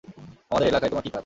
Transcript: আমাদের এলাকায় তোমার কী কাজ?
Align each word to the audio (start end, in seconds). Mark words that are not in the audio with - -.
আমাদের 0.51 0.67
এলাকায় 0.67 0.89
তোমার 0.89 1.03
কী 1.03 1.09
কাজ? 1.09 1.19